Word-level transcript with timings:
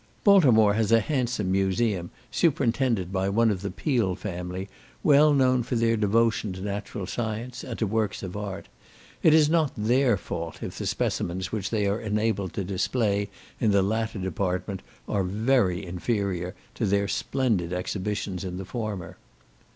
Baltimore 0.23 0.73
has 0.73 0.91
a 0.91 0.99
handsome 0.99 1.51
museum, 1.51 2.09
superintended 2.31 3.13
by 3.13 3.29
one 3.29 3.51
of 3.51 3.61
the 3.61 3.69
Peale 3.69 4.15
family, 4.15 4.67
well 5.03 5.31
known 5.31 5.61
for 5.61 5.75
their 5.75 5.95
devotion 5.95 6.53
to 6.53 6.61
natural 6.61 7.05
science, 7.05 7.63
and 7.63 7.77
to 7.77 7.85
works 7.85 8.23
of 8.23 8.35
art. 8.35 8.67
It 9.21 9.31
is 9.31 9.47
not 9.47 9.71
their 9.77 10.17
fault 10.17 10.63
if 10.63 10.75
the 10.79 10.87
specimens 10.87 11.51
which 11.51 11.69
they 11.69 11.85
are 11.85 12.01
enabled 12.01 12.53
to 12.53 12.63
display 12.63 13.29
in 13.59 13.69
the 13.69 13.83
latter 13.83 14.17
department 14.17 14.81
are 15.07 15.23
very 15.23 15.85
inferior 15.85 16.55
to 16.73 16.87
their 16.87 17.07
splendid 17.07 17.71
exhibitions 17.71 18.43
in 18.43 18.57
the 18.57 18.65
former. 18.65 19.17